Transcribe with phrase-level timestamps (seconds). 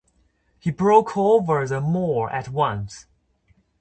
[0.57, 3.05] He broke over the moor at once.